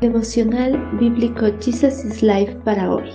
Devocional 0.00 0.96
Bíblico 0.98 1.44
Jesus 1.60 2.06
is 2.06 2.22
Life 2.22 2.54
para 2.64 2.90
hoy. 2.90 3.10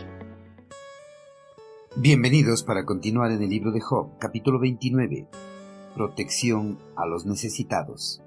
Bienvenidos 1.96 2.62
para 2.62 2.86
continuar 2.86 3.32
en 3.32 3.42
el 3.42 3.50
libro 3.50 3.72
de 3.72 3.82
Job, 3.82 4.20
capítulo 4.20 4.60
29. 4.60 5.28
Protección 5.96 6.78
a 6.96 7.08
los 7.08 7.26
necesitados. 7.26 8.22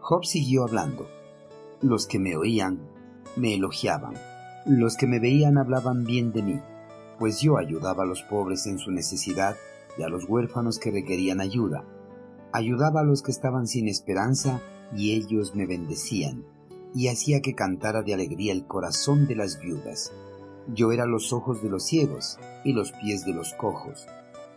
Job 0.00 0.24
siguió 0.24 0.64
hablando. 0.64 1.06
Los 1.80 2.08
que 2.08 2.18
me 2.18 2.34
oían 2.34 2.80
me 3.36 3.54
elogiaban. 3.54 4.14
Los 4.66 4.96
que 4.96 5.06
me 5.06 5.20
veían 5.20 5.56
hablaban 5.56 6.02
bien 6.02 6.32
de 6.32 6.42
mí, 6.42 6.60
pues 7.20 7.40
yo 7.40 7.58
ayudaba 7.58 8.02
a 8.02 8.06
los 8.06 8.22
pobres 8.22 8.66
en 8.66 8.80
su 8.80 8.90
necesidad 8.90 9.54
y 9.96 10.02
a 10.02 10.08
los 10.08 10.24
huérfanos 10.28 10.80
que 10.80 10.90
requerían 10.90 11.40
ayuda. 11.40 11.84
Ayudaba 12.52 13.02
a 13.02 13.04
los 13.04 13.22
que 13.22 13.30
estaban 13.30 13.68
sin 13.68 13.86
esperanza 13.86 14.60
y 14.96 15.12
ellos 15.12 15.54
me 15.54 15.64
bendecían 15.64 16.44
y 16.94 17.08
hacía 17.08 17.40
que 17.40 17.54
cantara 17.54 18.02
de 18.02 18.14
alegría 18.14 18.52
el 18.52 18.66
corazón 18.66 19.26
de 19.26 19.36
las 19.36 19.60
viudas. 19.60 20.12
Yo 20.68 20.92
era 20.92 21.06
los 21.06 21.32
ojos 21.32 21.62
de 21.62 21.70
los 21.70 21.84
ciegos 21.84 22.38
y 22.64 22.72
los 22.72 22.92
pies 22.92 23.24
de 23.24 23.32
los 23.32 23.54
cojos. 23.54 24.06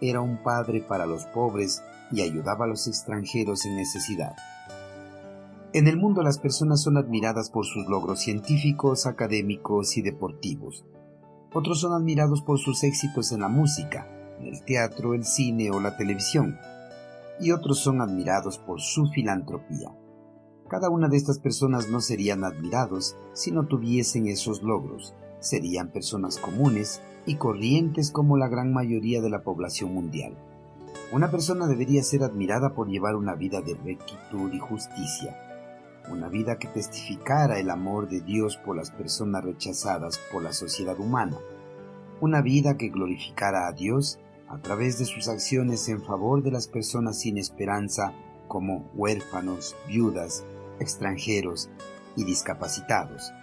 Era 0.01 0.21
un 0.21 0.43
padre 0.43 0.81
para 0.81 1.05
los 1.05 1.25
pobres 1.25 1.81
y 2.11 2.21
ayudaba 2.21 2.65
a 2.65 2.67
los 2.67 2.87
extranjeros 2.87 3.65
en 3.65 3.75
necesidad. 3.77 4.35
En 5.73 5.87
el 5.87 5.97
mundo 5.97 6.21
las 6.21 6.37
personas 6.37 6.81
son 6.81 6.97
admiradas 6.97 7.49
por 7.49 7.65
sus 7.65 7.87
logros 7.87 8.19
científicos, 8.19 9.05
académicos 9.05 9.97
y 9.97 10.01
deportivos. 10.01 10.85
Otros 11.53 11.81
son 11.81 11.93
admirados 11.93 12.41
por 12.41 12.59
sus 12.59 12.83
éxitos 12.83 13.31
en 13.31 13.41
la 13.41 13.49
música, 13.49 14.07
en 14.39 14.47
el 14.47 14.63
teatro, 14.63 15.13
el 15.13 15.25
cine 15.25 15.71
o 15.71 15.79
la 15.79 15.97
televisión. 15.97 16.57
Y 17.39 17.51
otros 17.51 17.79
son 17.79 18.01
admirados 18.01 18.57
por 18.57 18.79
su 18.79 19.07
filantropía. 19.07 19.91
Cada 20.67 20.89
una 20.89 21.09
de 21.09 21.17
estas 21.17 21.37
personas 21.37 21.89
no 21.89 22.01
serían 22.01 22.43
admirados 22.43 23.15
si 23.33 23.51
no 23.51 23.67
tuviesen 23.67 24.25
esos 24.25 24.63
logros. 24.63 25.13
Serían 25.39 25.91
personas 25.91 26.39
comunes 26.39 27.03
y 27.27 27.35
corrientes 27.35 28.09
como 28.09 28.35
la 28.35 28.47
gran 28.47 28.73
mayoría 28.73 29.21
de 29.21 29.29
la 29.29 29.43
población 29.43 29.93
mundial. 29.93 30.35
Una 31.11 31.29
persona 31.29 31.67
debería 31.67 32.01
ser 32.01 32.23
admirada 32.23 32.73
por 32.73 32.89
llevar 32.89 33.15
una 33.15 33.35
vida 33.35 33.61
de 33.61 33.75
rectitud 33.75 34.51
y 34.53 34.57
justicia, 34.57 35.37
una 36.11 36.29
vida 36.29 36.57
que 36.57 36.67
testificara 36.67 37.59
el 37.59 37.69
amor 37.69 38.09
de 38.09 38.21
Dios 38.21 38.57
por 38.57 38.75
las 38.75 38.89
personas 38.89 39.43
rechazadas 39.43 40.19
por 40.31 40.41
la 40.41 40.51
sociedad 40.51 40.99
humana, 40.99 41.37
una 42.21 42.41
vida 42.41 42.75
que 42.75 42.89
glorificara 42.89 43.67
a 43.67 43.71
Dios 43.71 44.17
a 44.47 44.57
través 44.57 44.97
de 44.97 45.05
sus 45.05 45.27
acciones 45.27 45.87
en 45.89 46.01
favor 46.01 46.41
de 46.41 46.49
las 46.49 46.67
personas 46.67 47.19
sin 47.19 47.37
esperanza 47.37 48.13
como 48.47 48.89
huérfanos, 48.95 49.75
viudas, 49.87 50.43
extranjeros 50.79 51.69
y 52.15 52.23
discapacitados. 52.23 53.33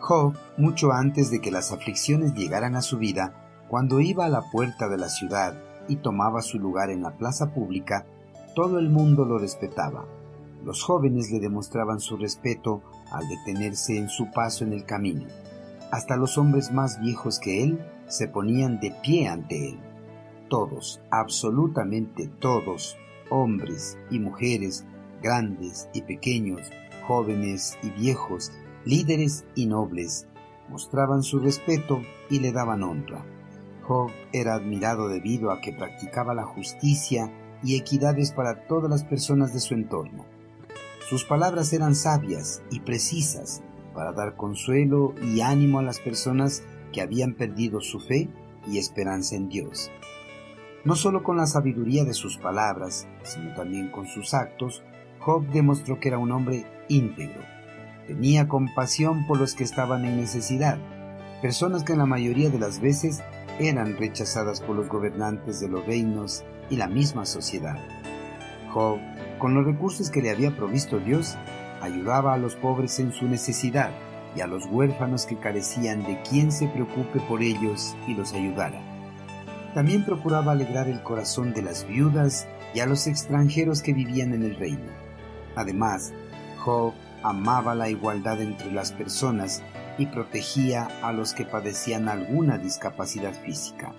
Job, 0.00 0.34
mucho 0.56 0.92
antes 0.92 1.30
de 1.30 1.40
que 1.40 1.50
las 1.50 1.72
aflicciones 1.72 2.34
llegaran 2.34 2.74
a 2.74 2.82
su 2.82 2.98
vida, 2.98 3.34
cuando 3.68 4.00
iba 4.00 4.24
a 4.24 4.30
la 4.30 4.50
puerta 4.50 4.88
de 4.88 4.96
la 4.96 5.08
ciudad 5.08 5.54
y 5.88 5.96
tomaba 5.96 6.42
su 6.42 6.58
lugar 6.58 6.90
en 6.90 7.02
la 7.02 7.16
plaza 7.16 7.52
pública, 7.52 8.06
todo 8.54 8.78
el 8.78 8.88
mundo 8.88 9.24
lo 9.24 9.38
respetaba. 9.38 10.06
Los 10.64 10.82
jóvenes 10.82 11.30
le 11.30 11.38
demostraban 11.40 12.00
su 12.00 12.16
respeto 12.16 12.82
al 13.10 13.28
detenerse 13.28 13.96
en 13.96 14.08
su 14.08 14.30
paso 14.30 14.64
en 14.64 14.72
el 14.72 14.84
camino. 14.84 15.26
Hasta 15.90 16.16
los 16.16 16.38
hombres 16.38 16.72
más 16.72 17.00
viejos 17.00 17.38
que 17.38 17.62
él 17.62 17.84
se 18.06 18.28
ponían 18.28 18.80
de 18.80 18.94
pie 19.02 19.28
ante 19.28 19.70
él. 19.70 19.78
Todos, 20.48 21.00
absolutamente 21.10 22.26
todos, 22.26 22.96
hombres 23.30 23.98
y 24.10 24.18
mujeres, 24.18 24.84
grandes 25.22 25.88
y 25.92 26.02
pequeños, 26.02 26.70
jóvenes 27.06 27.78
y 27.82 27.90
viejos, 27.90 28.52
líderes 28.84 29.44
y 29.54 29.66
nobles, 29.66 30.26
mostraban 30.68 31.22
su 31.22 31.38
respeto 31.38 32.02
y 32.30 32.40
le 32.40 32.52
daban 32.52 32.82
honra. 32.82 33.24
Job 33.82 34.10
era 34.32 34.54
admirado 34.54 35.08
debido 35.08 35.50
a 35.50 35.60
que 35.60 35.72
practicaba 35.72 36.34
la 36.34 36.44
justicia 36.44 37.32
y 37.62 37.76
equidades 37.76 38.32
para 38.32 38.66
todas 38.66 38.90
las 38.90 39.04
personas 39.04 39.52
de 39.52 39.60
su 39.60 39.74
entorno. 39.74 40.24
Sus 41.08 41.24
palabras 41.24 41.72
eran 41.72 41.94
sabias 41.94 42.62
y 42.70 42.80
precisas 42.80 43.62
para 43.94 44.12
dar 44.12 44.36
consuelo 44.36 45.14
y 45.22 45.40
ánimo 45.40 45.80
a 45.80 45.82
las 45.82 45.98
personas 45.98 46.62
que 46.92 47.00
habían 47.00 47.34
perdido 47.34 47.80
su 47.80 48.00
fe 48.00 48.28
y 48.66 48.78
esperanza 48.78 49.36
en 49.36 49.48
Dios. 49.48 49.90
No 50.84 50.94
solo 50.94 51.22
con 51.22 51.36
la 51.36 51.46
sabiduría 51.46 52.04
de 52.04 52.14
sus 52.14 52.38
palabras, 52.38 53.06
sino 53.22 53.54
también 53.54 53.90
con 53.90 54.06
sus 54.06 54.32
actos, 54.32 54.82
Job 55.20 55.46
demostró 55.48 56.00
que 56.00 56.08
era 56.08 56.18
un 56.18 56.32
hombre 56.32 56.64
íntegro. 56.88 57.42
Tenía 58.06 58.48
compasión 58.48 59.26
por 59.26 59.38
los 59.38 59.54
que 59.54 59.64
estaban 59.64 60.04
en 60.04 60.16
necesidad, 60.16 60.78
personas 61.42 61.84
que 61.84 61.92
en 61.92 61.98
la 61.98 62.06
mayoría 62.06 62.48
de 62.48 62.58
las 62.58 62.80
veces 62.80 63.22
eran 63.58 63.98
rechazadas 63.98 64.60
por 64.60 64.76
los 64.76 64.88
gobernantes 64.88 65.60
de 65.60 65.68
los 65.68 65.84
reinos 65.86 66.44
y 66.70 66.76
la 66.76 66.86
misma 66.86 67.26
sociedad. 67.26 67.76
Job, 68.72 68.98
con 69.38 69.54
los 69.54 69.66
recursos 69.66 70.10
que 70.10 70.22
le 70.22 70.30
había 70.30 70.56
provisto 70.56 70.98
Dios, 70.98 71.36
ayudaba 71.82 72.32
a 72.32 72.38
los 72.38 72.56
pobres 72.56 72.98
en 72.98 73.12
su 73.12 73.26
necesidad 73.26 73.90
y 74.34 74.40
a 74.40 74.46
los 74.46 74.66
huérfanos 74.66 75.26
que 75.26 75.38
carecían 75.38 76.02
de 76.04 76.20
quien 76.22 76.50
se 76.50 76.68
preocupe 76.68 77.20
por 77.20 77.42
ellos 77.42 77.94
y 78.06 78.14
los 78.14 78.32
ayudara. 78.32 78.80
También 79.74 80.04
procuraba 80.04 80.52
alegrar 80.52 80.88
el 80.88 81.02
corazón 81.02 81.52
de 81.52 81.62
las 81.62 81.86
viudas 81.86 82.48
y 82.74 82.80
a 82.80 82.86
los 82.86 83.06
extranjeros 83.06 83.82
que 83.82 83.92
vivían 83.92 84.32
en 84.32 84.44
el 84.44 84.56
reino. 84.56 85.09
Además, 85.56 86.12
Job 86.58 86.92
amaba 87.22 87.74
la 87.74 87.88
igualdad 87.88 88.40
entre 88.40 88.72
las 88.72 88.92
personas 88.92 89.62
y 89.98 90.06
protegía 90.06 90.88
a 91.02 91.12
los 91.12 91.34
que 91.34 91.44
padecían 91.44 92.08
alguna 92.08 92.58
discapacidad 92.58 93.34
física. 93.44 93.94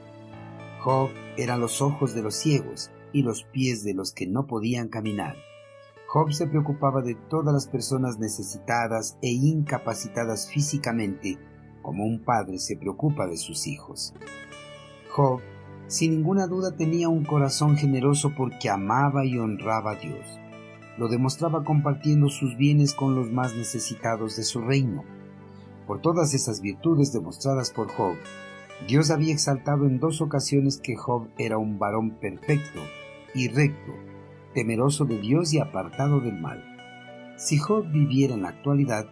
Job 0.79 1.09
era 1.38 1.57
los 1.57 1.81
ojos 1.81 2.16
de 2.16 2.23
los 2.23 2.35
ciegos 2.35 2.91
y 3.13 3.23
los 3.23 3.44
pies 3.44 3.84
de 3.84 3.94
los 3.94 4.13
que 4.13 4.28
no 4.28 4.47
podían 4.47 4.88
caminar. 4.88 5.35
Job 6.07 6.34
se 6.34 6.47
preocupaba 6.47 7.01
de 7.01 7.16
todas 7.16 7.53
las 7.53 7.67
personas 7.67 8.19
necesitadas 8.19 9.17
e 9.22 9.29
incapacitadas 9.29 10.50
físicamente, 10.50 11.38
como 11.81 12.06
un 12.06 12.23
padre 12.23 12.57
se 12.59 12.75
preocupa 12.75 13.28
de 13.28 13.38
sus 13.38 13.67
hijos. 13.67 14.13
Job, 15.11 15.40
sin 15.88 16.11
ninguna 16.11 16.47
duda, 16.47 16.75
tenía 16.75 17.09
un 17.09 17.25
corazón 17.25 17.78
generoso 17.78 18.34
porque 18.35 18.69
amaba 18.69 19.25
y 19.25 19.38
honraba 19.38 19.91
a 19.91 19.95
Dios 19.95 20.41
lo 20.97 21.07
demostraba 21.07 21.63
compartiendo 21.63 22.29
sus 22.29 22.57
bienes 22.57 22.94
con 22.94 23.16
los 23.16 23.31
más 23.31 23.56
necesitados 23.56 24.35
de 24.35 24.44
su 24.44 24.62
reino. 24.62 25.03
Por 25.88 26.02
todas 26.02 26.34
esas 26.34 26.62
virtudes 26.62 27.13
demostradas 27.13 27.72
por 27.72 27.90
Job, 27.90 28.16
Dios 28.88 29.12
había 29.12 29.34
exaltado 29.34 29.85
en 29.85 30.00
dos 30.00 30.22
ocasiones 30.22 30.79
que 30.79 30.96
Job 30.96 31.28
era 31.38 31.57
un 31.57 31.79
varón 31.79 32.12
perfecto 32.12 32.79
y 33.34 33.47
recto, 33.47 33.94
temeroso 34.53 35.06
de 35.06 35.19
Dios 35.19 35.53
y 35.53 35.59
apartado 35.59 36.19
del 36.19 36.40
mal. 36.40 36.63
Si 37.38 37.58
Job 37.58 37.90
viviera 37.91 38.34
en 38.34 38.44
la 38.44 38.50
actualidad, 38.50 39.08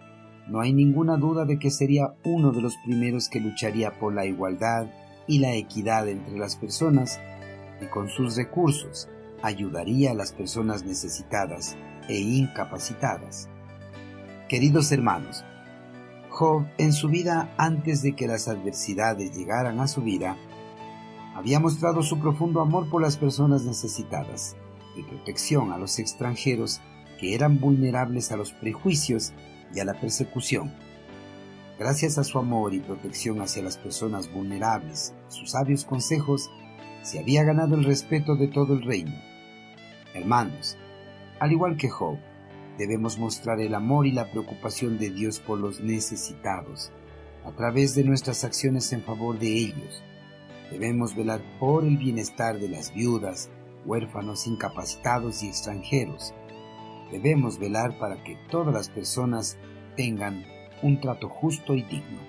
no 0.47 0.59
hay 0.61 0.73
ninguna 0.73 1.17
duda 1.17 1.45
de 1.45 1.59
que 1.59 1.69
sería 1.69 2.15
uno 2.25 2.51
de 2.51 2.61
los 2.61 2.75
primeros 2.85 3.29
que 3.29 3.39
lucharía 3.39 3.99
por 3.99 4.13
la 4.13 4.25
igualdad 4.25 4.87
y 5.27 5.39
la 5.39 5.53
equidad 5.53 6.07
entre 6.07 6.37
las 6.37 6.55
personas 6.55 7.19
y 7.81 7.85
con 7.85 8.09
sus 8.09 8.35
recursos 8.35 9.07
ayudaría 9.41 10.11
a 10.11 10.15
las 10.15 10.31
personas 10.31 10.83
necesitadas 10.83 11.77
e 12.07 12.19
incapacitadas. 12.19 13.49
Queridos 14.47 14.91
hermanos, 14.91 15.43
Job 16.29 16.65
en 16.77 16.93
su 16.93 17.09
vida 17.09 17.53
antes 17.57 18.01
de 18.01 18.15
que 18.15 18.27
las 18.27 18.47
adversidades 18.47 19.35
llegaran 19.35 19.79
a 19.79 19.87
su 19.87 20.01
vida, 20.01 20.37
había 21.35 21.59
mostrado 21.59 22.03
su 22.03 22.19
profundo 22.19 22.61
amor 22.61 22.89
por 22.89 23.01
las 23.01 23.17
personas 23.17 23.63
necesitadas 23.63 24.55
y 24.95 25.03
protección 25.03 25.71
a 25.71 25.77
los 25.77 25.99
extranjeros 25.99 26.81
que 27.19 27.35
eran 27.35 27.59
vulnerables 27.59 28.31
a 28.31 28.37
los 28.37 28.53
prejuicios 28.53 29.33
y 29.73 29.79
a 29.79 29.85
la 29.85 29.93
persecución. 29.99 30.73
Gracias 31.77 32.17
a 32.17 32.23
su 32.23 32.39
amor 32.39 32.73
y 32.73 32.79
protección 32.79 33.41
hacia 33.41 33.63
las 33.63 33.77
personas 33.77 34.31
vulnerables, 34.31 35.13
sus 35.29 35.51
sabios 35.51 35.85
consejos, 35.85 36.49
se 37.03 37.19
había 37.19 37.43
ganado 37.43 37.75
el 37.75 37.85
respeto 37.85 38.35
de 38.35 38.47
todo 38.47 38.73
el 38.73 38.83
reino. 38.83 39.13
Hermanos, 40.19 40.77
al 41.39 41.53
igual 41.53 41.77
que 41.77 41.87
Job, 41.87 42.17
debemos 42.77 43.17
mostrar 43.17 43.61
el 43.61 43.73
amor 43.73 44.05
y 44.05 44.11
la 44.11 44.29
preocupación 44.29 44.97
de 44.97 45.09
Dios 45.11 45.39
por 45.39 45.57
los 45.59 45.79
necesitados 45.79 46.91
a 47.45 47.51
través 47.53 47.95
de 47.95 48.03
nuestras 48.03 48.43
acciones 48.43 48.91
en 48.91 49.01
favor 49.01 49.39
de 49.39 49.47
ellos. 49.47 50.03
Debemos 50.71 51.15
velar 51.15 51.41
por 51.57 51.85
el 51.85 51.97
bienestar 51.97 52.59
de 52.59 52.67
las 52.67 52.93
viudas, 52.93 53.49
huérfanos, 53.85 54.45
incapacitados 54.45 55.41
y 55.41 55.47
extranjeros. 55.47 56.33
Debemos 57.11 57.57
velar 57.57 57.97
para 57.97 58.21
que 58.21 58.37
todas 58.51 58.73
las 58.73 58.89
personas 58.89 59.57
tengan 59.95 60.43
un 60.83 60.99
trato 60.99 61.29
justo 61.29 61.75
y 61.75 61.83
digno. 61.83 62.19